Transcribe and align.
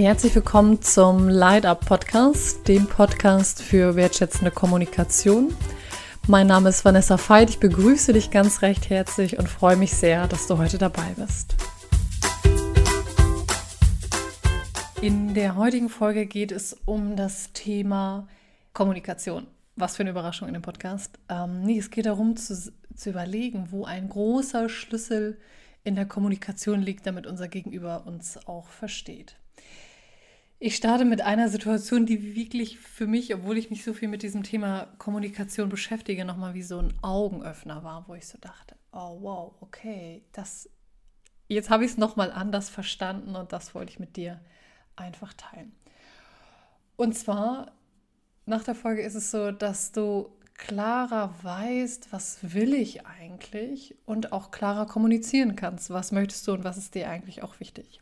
Herzlich 0.00 0.32
willkommen 0.36 0.80
zum 0.80 1.28
Light 1.28 1.66
Up 1.66 1.84
Podcast, 1.84 2.68
dem 2.68 2.86
Podcast 2.86 3.60
für 3.60 3.96
wertschätzende 3.96 4.52
Kommunikation. 4.52 5.52
Mein 6.28 6.46
Name 6.46 6.68
ist 6.68 6.84
Vanessa 6.84 7.18
Veit. 7.18 7.50
Ich 7.50 7.58
begrüße 7.58 8.12
dich 8.12 8.30
ganz 8.30 8.62
recht 8.62 8.90
herzlich 8.90 9.40
und 9.40 9.48
freue 9.48 9.74
mich 9.74 9.92
sehr, 9.92 10.28
dass 10.28 10.46
du 10.46 10.56
heute 10.56 10.78
dabei 10.78 11.14
bist. 11.16 11.56
In 15.02 15.34
der 15.34 15.56
heutigen 15.56 15.88
Folge 15.88 16.26
geht 16.26 16.52
es 16.52 16.76
um 16.84 17.16
das 17.16 17.52
Thema 17.52 18.28
Kommunikation. 18.74 19.48
Was 19.74 19.96
für 19.96 20.04
eine 20.04 20.10
Überraschung 20.10 20.46
in 20.46 20.54
dem 20.54 20.62
Podcast. 20.62 21.18
Ähm, 21.28 21.62
nee, 21.64 21.80
es 21.80 21.90
geht 21.90 22.06
darum 22.06 22.36
zu, 22.36 22.54
zu 22.94 23.10
überlegen, 23.10 23.72
wo 23.72 23.84
ein 23.84 24.08
großer 24.08 24.68
Schlüssel 24.68 25.38
in 25.82 25.96
der 25.96 26.06
Kommunikation 26.06 26.82
liegt, 26.82 27.04
damit 27.04 27.26
unser 27.26 27.48
Gegenüber 27.48 28.06
uns 28.06 28.38
auch 28.46 28.68
versteht. 28.68 29.34
Ich 30.60 30.74
starte 30.74 31.04
mit 31.04 31.20
einer 31.20 31.48
Situation, 31.48 32.04
die 32.04 32.34
wirklich 32.34 32.80
für 32.80 33.06
mich, 33.06 33.32
obwohl 33.32 33.58
ich 33.58 33.70
mich 33.70 33.84
so 33.84 33.94
viel 33.94 34.08
mit 34.08 34.24
diesem 34.24 34.42
Thema 34.42 34.88
Kommunikation 34.98 35.68
beschäftige, 35.68 36.24
nochmal 36.24 36.54
wie 36.54 36.62
so 36.62 36.80
ein 36.80 36.92
Augenöffner 37.00 37.84
war, 37.84 38.08
wo 38.08 38.14
ich 38.14 38.26
so 38.26 38.38
dachte, 38.38 38.74
oh 38.90 39.18
wow, 39.20 39.54
okay, 39.60 40.24
das, 40.32 40.68
jetzt 41.46 41.70
habe 41.70 41.84
ich 41.84 41.92
es 41.92 41.96
nochmal 41.96 42.32
anders 42.32 42.70
verstanden 42.70 43.36
und 43.36 43.52
das 43.52 43.72
wollte 43.76 43.92
ich 43.92 44.00
mit 44.00 44.16
dir 44.16 44.40
einfach 44.96 45.32
teilen. 45.32 45.76
Und 46.96 47.16
zwar, 47.16 47.70
nach 48.44 48.64
der 48.64 48.74
Folge 48.74 49.02
ist 49.02 49.14
es 49.14 49.30
so, 49.30 49.52
dass 49.52 49.92
du 49.92 50.28
klarer 50.54 51.32
weißt, 51.40 52.12
was 52.12 52.52
will 52.52 52.74
ich 52.74 53.06
eigentlich 53.06 53.94
und 54.06 54.32
auch 54.32 54.50
klarer 54.50 54.86
kommunizieren 54.86 55.54
kannst, 55.54 55.90
was 55.90 56.10
möchtest 56.10 56.48
du 56.48 56.54
und 56.54 56.64
was 56.64 56.78
ist 56.78 56.96
dir 56.96 57.08
eigentlich 57.08 57.44
auch 57.44 57.60
wichtig. 57.60 58.00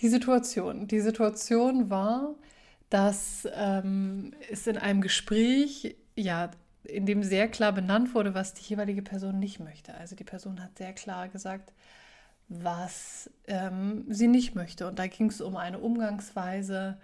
Die 0.00 0.08
Situation. 0.08 0.88
Die 0.88 1.00
Situation 1.00 1.90
war, 1.90 2.34
dass 2.90 3.48
ähm, 3.54 4.34
es 4.50 4.66
in 4.66 4.78
einem 4.78 5.00
Gespräch, 5.00 5.96
ja, 6.16 6.50
in 6.84 7.06
dem 7.06 7.22
sehr 7.22 7.48
klar 7.48 7.72
benannt 7.72 8.14
wurde, 8.14 8.34
was 8.34 8.54
die 8.54 8.62
jeweilige 8.62 9.02
Person 9.02 9.38
nicht 9.38 9.58
möchte. 9.58 9.94
Also 9.94 10.16
die 10.16 10.24
Person 10.24 10.62
hat 10.62 10.76
sehr 10.76 10.92
klar 10.92 11.28
gesagt, 11.28 11.72
was 12.48 13.30
ähm, 13.46 14.04
sie 14.08 14.28
nicht 14.28 14.54
möchte. 14.54 14.86
Und 14.86 14.98
da 14.98 15.06
ging 15.06 15.28
es 15.28 15.40
um 15.40 15.56
eine 15.56 15.78
Umgangsweise 15.78 16.98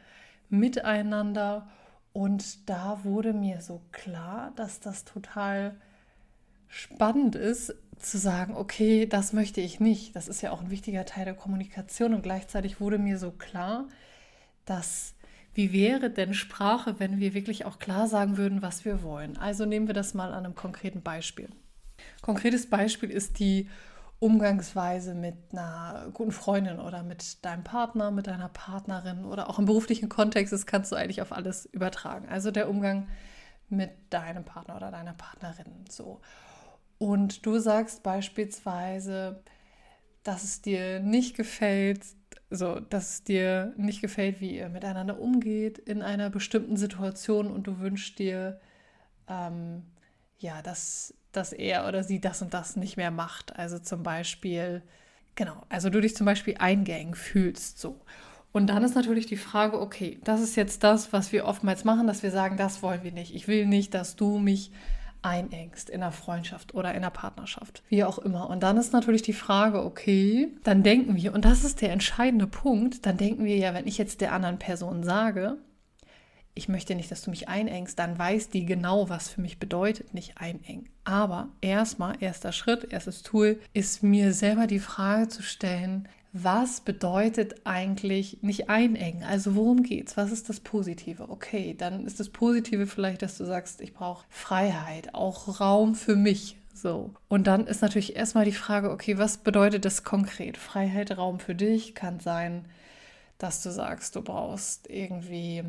miteinander. 0.49 1.69
Und 2.13 2.69
da 2.69 3.01
wurde 3.05 3.33
mir 3.33 3.63
so 3.63 3.81
klar, 3.93 4.53
dass 4.57 4.81
das 4.81 5.05
total 5.05 5.77
spannend 6.69 7.37
ist, 7.37 7.75
zu 8.01 8.19
sagen, 8.19 8.57
okay, 8.57 9.07
das 9.07 9.33
möchte 9.33 9.61
ich 9.61 9.81
nicht. 9.81 10.17
Das 10.17 10.29
ist 10.29 10.41
ja 10.43 10.51
auch 10.53 10.61
ein 10.61 10.71
wichtiger 10.71 11.05
Teil 11.05 11.25
der 11.25 11.35
Kommunikation 11.35 12.15
und 12.15 12.23
gleichzeitig 12.23 12.81
wurde 12.81 12.99
mir 12.99 13.19
so 13.19 13.31
klar, 13.31 13.89
dass 14.65 15.15
wie 15.53 15.73
wäre 15.73 16.11
denn 16.11 16.33
Sprache, 16.33 17.01
wenn 17.01 17.19
wir 17.19 17.35
wirklich 17.35 17.65
auch 17.65 17.79
klar 17.79 18.07
sagen 18.07 18.37
würden, 18.37 18.63
was 18.63 18.85
wir 18.85 19.03
wollen? 19.03 19.37
Also 19.37 19.65
nehmen 19.67 19.89
wir 19.89 19.95
das 19.95 20.15
mal 20.15 20.33
an 20.33 20.45
einem 20.45 20.55
konkreten 20.55 21.03
Beispiel. 21.03 21.49
Konkretes 22.23 22.71
Beispiel 22.71 23.11
ist 23.11 23.39
die 23.41 23.69
Umgangsweise 24.21 25.15
mit 25.15 25.35
einer 25.51 26.11
guten 26.13 26.31
Freundin 26.31 26.79
oder 26.79 27.03
mit 27.03 27.45
deinem 27.45 27.65
Partner, 27.65 28.11
mit 28.11 28.27
deiner 28.27 28.51
Partnerin 28.51 29.25
oder 29.25 29.49
auch 29.49 29.59
im 29.59 29.65
beruflichen 29.65 30.09
Kontext, 30.09 30.53
das 30.53 30.67
kannst 30.67 30.93
du 30.93 30.97
eigentlich 30.97 31.23
auf 31.23 31.33
alles 31.33 31.67
übertragen. 31.67 32.29
Also 32.29 32.51
der 32.51 32.69
Umgang 32.69 33.09
mit 33.71 33.91
deinem 34.11 34.45
Partner 34.45 34.77
oder 34.77 34.91
deiner 34.91 35.15
Partnerin 35.15 35.87
so 35.89 36.21
und 37.01 37.47
du 37.47 37.59
sagst 37.59 38.03
beispielsweise, 38.03 39.43
dass 40.23 40.45
es 40.45 40.61
dir 40.61 41.01
nicht 41.01 41.35
gefällt, 41.35 42.05
so, 42.51 42.79
dass 42.79 43.15
es 43.15 43.25
dir 43.25 43.73
nicht 43.79 44.03
gefällt, 44.03 44.43
wie 44.43 44.57
ihr 44.57 44.69
miteinander 44.69 45.19
umgeht 45.19 45.79
in 45.79 46.03
einer 46.03 46.29
bestimmten 46.29 46.77
Situation 46.77 47.51
und 47.51 47.67
du 47.67 47.79
wünschst 47.79 48.19
dir, 48.19 48.61
ähm, 49.29 49.85
ja, 50.41 50.61
dass, 50.61 51.15
dass 51.33 51.55
er 51.55 51.89
oder 51.89 52.05
sie 52.05 52.21
das 52.21 52.43
und 52.43 52.53
das 52.53 52.77
nicht 52.77 52.99
mehr 52.99 53.11
macht. 53.11 53.57
Also 53.57 53.79
zum 53.79 54.03
Beispiel, 54.03 54.83
genau, 55.37 55.63
also 55.71 55.89
du 55.89 56.03
dich 56.03 56.15
zum 56.15 56.27
Beispiel 56.27 56.57
eingängen 56.59 57.15
fühlst, 57.15 57.79
so. 57.79 57.99
Und 58.53 58.67
dann 58.67 58.85
ist 58.85 58.95
natürlich 58.95 59.25
die 59.25 59.39
Frage, 59.39 59.81
okay, 59.81 60.21
das 60.23 60.43
ist 60.43 60.55
jetzt 60.55 60.85
das, 60.85 61.15
was 61.15 61.33
wir 61.33 61.47
oftmals 61.47 61.85
machen, 61.85 62.07
dass 62.07 62.23
wir 62.23 62.31
sagen, 62.31 62.59
das 62.59 62.83
wollen 62.83 63.05
wir 63.05 63.13
nicht. 63.13 63.35
Ich 63.35 63.49
will 63.49 63.65
nicht, 63.65 63.95
dass 63.95 64.17
du 64.17 64.39
mich 64.39 64.71
einengst 65.23 65.91
in 65.91 66.03
einer 66.03 66.13
Freundschaft 66.13 66.75
oder 66.75 66.91
in 66.91 66.99
einer 66.99 67.11
Partnerschaft, 67.11 67.83
wie 67.89 68.05
auch 68.05 68.19
immer. 68.19 68.49
Und 68.51 68.63
dann 68.63 68.77
ist 68.77 68.93
natürlich 68.93 69.23
die 69.23 69.33
Frage, 69.33 69.85
okay, 69.85 70.49
dann 70.65 70.83
denken 70.83 71.17
wir, 71.17 71.35
und 71.35 71.45
das 71.45 71.65
ist 71.65 71.81
der 71.81 71.93
entscheidende 71.93 72.47
Punkt, 72.47 73.07
dann 73.07 73.17
denken 73.17 73.45
wir 73.45 73.57
ja, 73.57 73.75
wenn 73.75 73.87
ich 73.87 73.99
jetzt 73.99 74.21
der 74.21 74.33
anderen 74.33 74.59
Person 74.59 75.03
sage, 75.03 75.59
ich 76.55 76.69
möchte 76.69 76.95
nicht, 76.95 77.11
dass 77.11 77.23
du 77.23 77.31
mich 77.31 77.49
einengst, 77.49 77.99
dann 77.99 78.19
weiß 78.19 78.51
die 78.51 78.67
genau, 78.67 79.09
was 79.09 79.29
für 79.29 79.41
mich 79.41 79.59
bedeutet, 79.59 80.15
nicht 80.15 80.39
einengen. 80.39 80.89
Aber 81.05 81.49
erstmal, 81.61 82.17
erster 82.21 82.53
Schritt, 82.53 82.93
erstes 82.93 83.23
Tool, 83.23 83.61
ist 83.73 84.03
mir 84.03 84.33
selber 84.33 84.67
die 84.67 84.81
Frage 84.81 85.29
zu 85.29 85.43
stellen, 85.43 86.09
was 86.33 86.81
bedeutet 86.81 87.67
eigentlich 87.67 88.39
nicht 88.43 88.71
einengen? 88.71 89.25
Also 89.25 89.57
worum 89.57 89.83
geht's? 89.83 90.17
Was 90.17 90.31
ist 90.31 90.49
das 90.49 90.61
Positive? 90.61 91.29
Okay, 91.29 91.75
dann 91.77 92.07
ist 92.07 92.21
das 92.21 92.29
Positive 92.29 92.87
vielleicht, 92.87 93.23
dass 93.23 93.37
du 93.37 93.45
sagst, 93.45 93.81
ich 93.81 93.95
brauche 93.95 94.25
Freiheit, 94.29 95.15
auch 95.15 95.61
Raum 95.61 95.95
für 95.95 96.15
mich. 96.15 96.57
So. 96.73 97.13
Und 97.29 97.47
dann 97.47 97.67
ist 97.67 97.83
natürlich 97.83 98.17
erstmal 98.17 98.45
die 98.45 98.53
Frage, 98.53 98.91
okay, 98.91 99.19
was 99.19 99.39
bedeutet 99.39 99.85
das 99.85 100.05
konkret? 100.05 100.57
Freiheit, 100.57 101.17
Raum 101.17 101.41
für 101.41 101.55
dich 101.55 101.95
kann 101.95 102.21
sein, 102.21 102.65
dass 103.39 103.63
du 103.63 103.71
sagst, 103.71 104.15
du 104.15 104.23
brauchst 104.23 104.89
irgendwie 104.89 105.65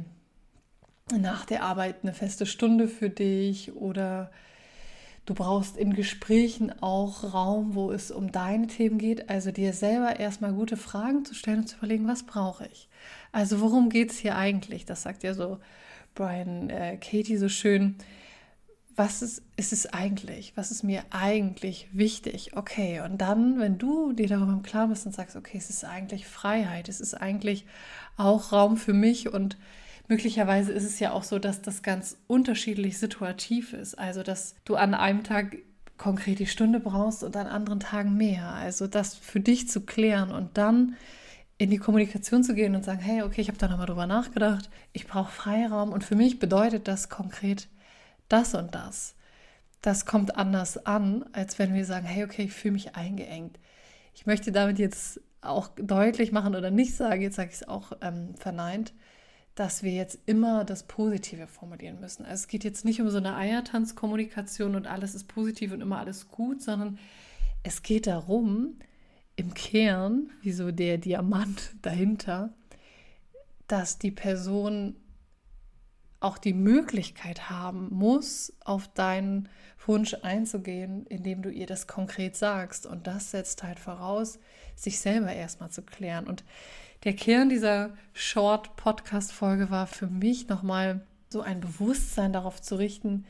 nach 1.20 1.46
der 1.46 1.64
Arbeit 1.64 1.98
eine 2.04 2.14
feste 2.14 2.46
Stunde 2.46 2.88
für 2.88 3.10
dich 3.10 3.76
oder 3.76 4.32
Du 5.26 5.36
brauchst 5.36 5.78
in 5.78 5.94
Gesprächen 5.94 6.74
auch 6.82 7.34
Raum, 7.34 7.76
wo 7.76 7.92
es 7.92 8.10
um 8.10 8.32
deine 8.32 8.68
Themen 8.68 8.98
geht. 8.98 9.30
Also 9.30 9.52
dir 9.52 9.72
selber 9.72 10.20
erstmal 10.20 10.52
gute 10.52 10.78
Fragen 10.78 11.26
zu 11.26 11.36
stellen 11.36 11.60
und 11.60 11.68
zu 11.68 11.78
überlegen, 11.78 12.08
was 12.08 12.24
brauche 12.24 12.68
ich? 12.72 12.90
Also 13.32 13.62
worum 13.62 13.90
geht 13.90 14.12
es 14.12 14.18
hier 14.18 14.36
eigentlich? 14.36 14.86
Das 14.86 15.04
sagt 15.04 15.24
ja 15.24 15.36
so 15.36 15.60
Brian 16.16 16.70
äh, 16.72 16.98
Katie 16.98 17.38
so 17.38 17.50
schön. 17.50 17.96
Was 18.96 19.22
ist, 19.22 19.44
ist 19.58 19.74
es 19.74 19.86
eigentlich? 19.86 20.54
Was 20.56 20.72
ist 20.72 20.84
mir 20.84 21.04
eigentlich 21.12 21.88
wichtig? 21.94 22.58
Okay, 22.58 23.02
und 23.02 23.20
dann, 23.20 23.60
wenn 23.60 23.78
du 23.78 24.14
dir 24.14 24.28
darüber 24.28 24.52
im 24.52 24.64
Klaren 24.64 24.90
bist 24.90 25.06
und 25.06 25.14
sagst, 25.14 25.36
okay, 25.36 25.58
es 25.58 25.70
ist 25.70 25.86
eigentlich 25.86 26.26
Freiheit, 26.26 26.90
es 26.90 27.00
ist 27.00 27.14
eigentlich 27.14 27.66
auch 28.18 28.52
Raum 28.52 28.76
für 28.76 28.94
mich 28.94 29.32
und 29.32 29.56
möglicherweise 30.08 30.72
ist 30.72 30.84
es 30.84 31.00
ja 31.00 31.12
auch 31.12 31.24
so, 31.24 31.40
dass 31.40 31.62
das 31.62 31.84
ganz 31.84 32.18
unterschiedlich 32.28 32.98
situativ 32.98 33.74
ist. 33.74 33.98
Also, 33.98 34.24
dass 34.24 34.56
du 34.66 34.76
an 34.76 34.94
einem 34.94 35.24
Tag 35.24 35.58
konkret 35.98 36.40
die 36.40 36.48
Stunde 36.48 36.80
brauchst 36.80 37.24
und 37.24 37.36
an 37.38 37.48
anderen 37.48 37.80
Tagen 37.80 38.16
mehr. 38.16 38.50
Also, 38.54 38.88
das 38.88 39.16
für 39.16 39.40
dich 39.40 39.70
zu 39.70 39.82
klären 39.82 40.32
und 40.32 40.58
dann 40.58 40.96
in 41.58 41.70
die 41.70 41.78
Kommunikation 41.78 42.44
zu 42.44 42.56
gehen 42.56 42.76
und 42.76 42.84
sagen, 42.84 43.02
hey, 43.02 43.22
okay, 43.22 43.40
ich 43.40 43.48
habe 43.48 43.60
da 43.60 43.68
nochmal 43.68 43.86
drüber 43.86 44.08
nachgedacht, 44.08 44.72
ich 44.94 45.06
brauche 45.06 45.32
Freiraum 45.32 45.92
und 45.92 46.04
für 46.04 46.16
mich 46.16 46.40
bedeutet 46.40 46.88
das 46.88 47.08
konkret 47.10 47.68
das 48.30 48.56
und 48.56 48.74
das. 48.74 49.14
Das 49.82 50.08
kommt 50.08 50.36
anders 50.38 50.86
an, 50.86 51.26
als 51.34 51.60
wenn 51.60 51.74
wir 51.74 51.86
sagen, 51.86 52.08
hey, 52.08 52.24
okay, 52.24 52.44
ich 52.44 52.54
fühle 52.54 52.74
mich 52.74 52.96
eingeengt. 52.96 53.60
Ich 54.16 54.26
möchte 54.26 54.52
damit 54.52 54.80
jetzt 54.80 55.22
auch 55.42 55.70
deutlich 55.76 56.32
machen 56.32 56.56
oder 56.56 56.72
nicht 56.72 56.96
sagen, 56.96 57.22
jetzt 57.22 57.36
sage 57.36 57.50
ich 57.50 57.58
es 57.58 57.68
auch 57.68 57.92
ähm, 58.02 58.36
verneint, 58.36 58.94
dass 59.62 59.84
wir 59.84 59.92
jetzt 59.92 60.18
immer 60.26 60.66
das 60.66 60.82
Positive 60.82 61.46
formulieren 61.46 62.00
müssen. 62.00 62.26
Also 62.26 62.34
es 62.34 62.48
geht 62.48 62.64
jetzt 62.64 62.84
nicht 62.84 63.00
um 63.00 63.12
so 63.12 63.18
eine 63.18 63.36
Eiertanzkommunikation 63.36 64.74
und 64.74 64.88
alles 64.88 65.14
ist 65.14 65.28
positiv 65.28 65.72
und 65.72 65.82
immer 65.82 66.00
alles 66.00 66.30
gut, 66.30 66.64
sondern 66.64 66.98
es 67.62 67.84
geht 67.84 68.08
darum, 68.08 68.80
im 69.36 69.54
Kern, 69.54 70.32
wie 70.42 70.52
so 70.52 70.72
der 70.72 70.98
Diamant 70.98 71.76
dahinter, 71.84 72.50
dass 73.68 74.00
die 74.00 74.10
Person 74.10 74.96
auch 76.22 76.40
die 76.40 76.56
Möglichkeit 76.56 77.52
haben 77.52 77.88
muss, 77.92 78.54
auf 78.66 78.88
deinen 78.88 79.48
Wunsch 79.86 80.16
einzugehen, 80.24 81.06
indem 81.06 81.44
du 81.44 81.52
ihr 81.52 81.68
das 81.68 81.86
konkret 81.86 82.36
sagst. 82.36 82.88
Und 82.88 83.06
das 83.06 83.30
setzt 83.30 83.62
halt 83.62 83.78
voraus, 83.78 84.40
sich 84.76 85.00
selber 85.00 85.32
erstmal 85.32 85.70
zu 85.70 85.84
klären. 85.84 86.26
Und 86.26 86.44
der 87.04 87.14
Kern 87.14 87.50
dieser 87.50 87.92
Short-Podcast-Folge 88.14 89.72
war 89.72 89.88
für 89.88 90.08
mich 90.08 90.48
nochmal 90.48 91.02
so 91.30 91.42
ein 91.42 91.60
Bewusstsein 91.60 92.34
darauf 92.34 92.62
zu 92.62 92.76
richten, 92.76 93.26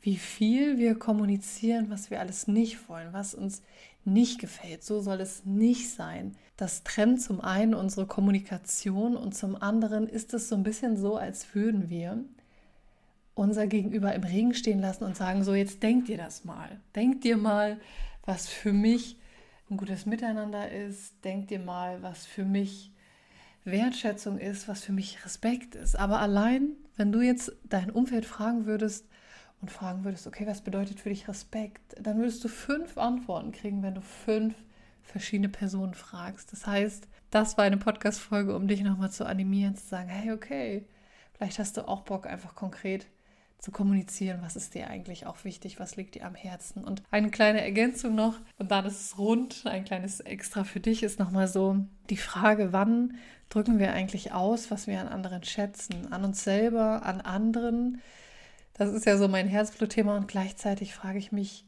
wie 0.00 0.16
viel 0.16 0.78
wir 0.78 0.98
kommunizieren, 0.98 1.90
was 1.90 2.10
wir 2.10 2.20
alles 2.20 2.48
nicht 2.48 2.88
wollen, 2.88 3.12
was 3.12 3.34
uns 3.34 3.62
nicht 4.04 4.40
gefällt. 4.40 4.82
So 4.82 5.00
soll 5.00 5.20
es 5.20 5.44
nicht 5.44 5.90
sein. 5.90 6.36
Das 6.56 6.82
trennt 6.82 7.20
zum 7.20 7.40
einen 7.40 7.74
unsere 7.74 8.06
Kommunikation 8.06 9.16
und 9.16 9.34
zum 9.34 9.60
anderen 9.60 10.08
ist 10.08 10.34
es 10.34 10.48
so 10.48 10.56
ein 10.56 10.62
bisschen 10.62 10.96
so, 10.96 11.16
als 11.16 11.54
würden 11.54 11.88
wir 11.88 12.24
unser 13.34 13.66
Gegenüber 13.66 14.14
im 14.14 14.24
Regen 14.24 14.54
stehen 14.54 14.80
lassen 14.80 15.04
und 15.04 15.16
sagen, 15.16 15.44
so 15.44 15.54
jetzt 15.54 15.82
denkt 15.82 16.08
dir 16.08 16.18
das 16.18 16.44
mal. 16.44 16.80
Denkt 16.94 17.24
dir 17.24 17.36
mal, 17.36 17.78
was 18.24 18.48
für 18.48 18.72
mich 18.72 19.16
ein 19.70 19.76
gutes 19.76 20.06
Miteinander 20.06 20.70
ist. 20.70 21.14
Denkt 21.24 21.50
dir 21.50 21.60
mal, 21.60 22.02
was 22.02 22.26
für 22.26 22.44
mich 22.44 22.92
Wertschätzung 23.64 24.38
ist, 24.38 24.68
was 24.68 24.82
für 24.84 24.92
mich 24.92 25.24
Respekt 25.24 25.74
ist. 25.74 25.96
Aber 25.96 26.20
allein, 26.20 26.70
wenn 26.96 27.12
du 27.12 27.20
jetzt 27.20 27.52
dein 27.64 27.90
Umfeld 27.90 28.24
fragen 28.24 28.66
würdest 28.66 29.06
und 29.60 29.70
fragen 29.70 30.04
würdest, 30.04 30.26
okay, 30.26 30.46
was 30.46 30.62
bedeutet 30.62 31.00
für 31.00 31.08
dich 31.08 31.28
Respekt, 31.28 31.94
dann 32.00 32.18
würdest 32.18 32.42
du 32.44 32.48
fünf 32.48 32.98
Antworten 32.98 33.52
kriegen, 33.52 33.82
wenn 33.82 33.94
du 33.94 34.02
fünf 34.02 34.54
verschiedene 35.02 35.48
Personen 35.48 35.94
fragst. 35.94 36.52
Das 36.52 36.66
heißt, 36.66 37.08
das 37.30 37.56
war 37.56 37.64
eine 37.64 37.76
Podcast-Folge, 37.76 38.54
um 38.54 38.68
dich 38.68 38.82
nochmal 38.82 39.10
zu 39.10 39.24
animieren, 39.24 39.76
zu 39.76 39.86
sagen, 39.86 40.08
hey, 40.08 40.32
okay, 40.32 40.86
vielleicht 41.34 41.58
hast 41.58 41.76
du 41.76 41.88
auch 41.88 42.02
Bock, 42.02 42.26
einfach 42.26 42.54
konkret 42.54 43.06
zu 43.62 43.70
kommunizieren, 43.70 44.40
was 44.42 44.56
ist 44.56 44.74
dir 44.74 44.88
eigentlich 44.88 45.24
auch 45.24 45.44
wichtig, 45.44 45.78
was 45.78 45.94
liegt 45.94 46.16
dir 46.16 46.26
am 46.26 46.34
Herzen. 46.34 46.82
Und 46.82 47.00
eine 47.12 47.30
kleine 47.30 47.62
Ergänzung 47.62 48.16
noch, 48.16 48.34
und 48.58 48.72
dann 48.72 48.84
ist 48.84 49.00
es 49.00 49.18
rund, 49.18 49.62
ein 49.66 49.84
kleines 49.84 50.18
Extra 50.18 50.64
für 50.64 50.80
dich 50.80 51.04
ist 51.04 51.20
nochmal 51.20 51.46
so 51.46 51.76
die 52.10 52.16
Frage, 52.16 52.72
wann 52.72 53.14
drücken 53.50 53.78
wir 53.78 53.92
eigentlich 53.92 54.32
aus, 54.32 54.72
was 54.72 54.88
wir 54.88 55.00
an 55.00 55.06
anderen 55.06 55.44
schätzen, 55.44 56.12
an 56.12 56.24
uns 56.24 56.42
selber, 56.42 57.04
an 57.04 57.20
anderen. 57.20 58.00
Das 58.74 58.92
ist 58.92 59.06
ja 59.06 59.16
so 59.16 59.28
mein 59.28 59.46
Herzblutthema 59.46 60.16
und 60.16 60.26
gleichzeitig 60.26 60.92
frage 60.92 61.18
ich 61.18 61.30
mich, 61.30 61.64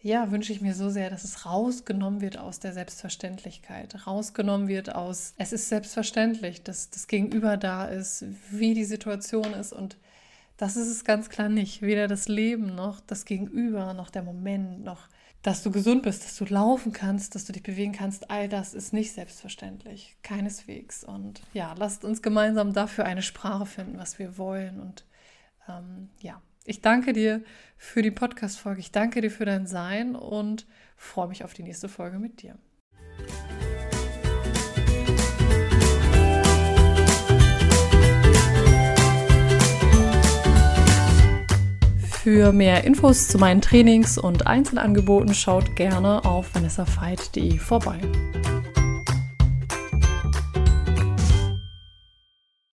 ja, 0.00 0.30
wünsche 0.30 0.52
ich 0.52 0.62
mir 0.62 0.74
so 0.74 0.88
sehr, 0.88 1.10
dass 1.10 1.24
es 1.24 1.44
rausgenommen 1.44 2.22
wird 2.22 2.38
aus 2.38 2.58
der 2.58 2.72
Selbstverständlichkeit, 2.72 4.06
rausgenommen 4.06 4.66
wird 4.66 4.94
aus, 4.94 5.34
es 5.36 5.52
ist 5.52 5.68
selbstverständlich, 5.68 6.62
dass 6.62 6.88
das 6.88 7.06
Gegenüber 7.06 7.58
da 7.58 7.84
ist, 7.84 8.24
wie 8.50 8.72
die 8.72 8.84
Situation 8.84 9.52
ist 9.52 9.74
und 9.74 9.98
das 10.58 10.76
ist 10.76 10.88
es 10.88 11.04
ganz 11.04 11.30
klar 11.30 11.48
nicht. 11.48 11.80
Weder 11.80 12.08
das 12.08 12.28
Leben 12.28 12.74
noch 12.74 13.00
das 13.00 13.24
Gegenüber, 13.24 13.94
noch 13.94 14.10
der 14.10 14.22
Moment, 14.22 14.84
noch 14.84 15.08
dass 15.42 15.62
du 15.62 15.70
gesund 15.70 16.02
bist, 16.02 16.24
dass 16.24 16.36
du 16.36 16.44
laufen 16.46 16.92
kannst, 16.92 17.34
dass 17.34 17.44
du 17.44 17.52
dich 17.52 17.62
bewegen 17.62 17.92
kannst. 17.92 18.30
All 18.30 18.48
das 18.48 18.74
ist 18.74 18.92
nicht 18.92 19.12
selbstverständlich. 19.12 20.16
Keineswegs. 20.22 21.04
Und 21.04 21.42
ja, 21.54 21.74
lasst 21.78 22.04
uns 22.04 22.22
gemeinsam 22.22 22.72
dafür 22.72 23.04
eine 23.04 23.22
Sprache 23.22 23.66
finden, 23.66 23.98
was 23.98 24.18
wir 24.18 24.36
wollen. 24.36 24.80
Und 24.80 25.04
ähm, 25.68 26.10
ja, 26.20 26.42
ich 26.64 26.82
danke 26.82 27.12
dir 27.12 27.42
für 27.76 28.02
die 28.02 28.10
Podcast-Folge. 28.10 28.80
Ich 28.80 28.90
danke 28.90 29.20
dir 29.20 29.30
für 29.30 29.44
dein 29.44 29.66
Sein 29.66 30.16
und 30.16 30.66
freue 30.96 31.28
mich 31.28 31.44
auf 31.44 31.54
die 31.54 31.62
nächste 31.62 31.88
Folge 31.88 32.18
mit 32.18 32.42
dir. 32.42 32.58
Für 42.30 42.52
mehr 42.52 42.84
Infos 42.84 43.26
zu 43.26 43.38
meinen 43.38 43.62
Trainings 43.62 44.18
und 44.18 44.46
Einzelangeboten 44.46 45.32
schaut 45.32 45.76
gerne 45.76 46.26
auf 46.26 46.54
vanessafeit.de 46.54 47.56
vorbei. 47.56 47.98